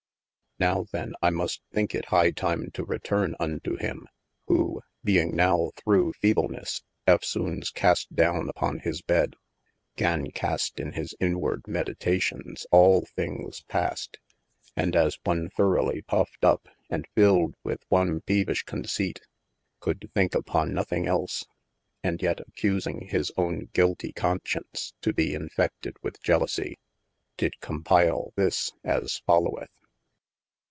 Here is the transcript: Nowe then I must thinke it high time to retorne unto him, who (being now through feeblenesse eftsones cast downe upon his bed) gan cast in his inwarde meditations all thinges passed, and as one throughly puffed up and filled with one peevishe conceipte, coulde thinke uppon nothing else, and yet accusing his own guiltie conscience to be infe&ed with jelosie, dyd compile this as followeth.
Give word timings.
Nowe 0.59 0.85
then 0.91 1.15
I 1.23 1.31
must 1.31 1.63
thinke 1.71 1.95
it 1.95 2.05
high 2.09 2.29
time 2.29 2.69
to 2.75 2.85
retorne 2.85 3.33
unto 3.39 3.77
him, 3.77 4.05
who 4.45 4.81
(being 5.03 5.35
now 5.35 5.71
through 5.75 6.13
feeblenesse 6.21 6.83
eftsones 7.07 7.73
cast 7.73 8.13
downe 8.13 8.47
upon 8.47 8.77
his 8.77 9.01
bed) 9.01 9.37
gan 9.95 10.29
cast 10.29 10.79
in 10.79 10.91
his 10.91 11.15
inwarde 11.19 11.63
meditations 11.67 12.67
all 12.69 13.07
thinges 13.17 13.63
passed, 13.67 14.17
and 14.75 14.95
as 14.95 15.17
one 15.23 15.49
throughly 15.49 16.03
puffed 16.03 16.43
up 16.45 16.67
and 16.91 17.07
filled 17.15 17.55
with 17.63 17.81
one 17.89 18.21
peevishe 18.21 18.63
conceipte, 18.63 19.21
coulde 19.79 20.11
thinke 20.13 20.33
uppon 20.35 20.73
nothing 20.75 21.07
else, 21.07 21.43
and 22.03 22.21
yet 22.21 22.39
accusing 22.39 23.07
his 23.07 23.31
own 23.35 23.69
guiltie 23.73 24.13
conscience 24.13 24.93
to 25.01 25.11
be 25.11 25.31
infe&ed 25.31 25.95
with 26.03 26.21
jelosie, 26.21 26.75
dyd 27.35 27.53
compile 27.61 28.31
this 28.35 28.73
as 28.83 29.23
followeth. 29.25 29.69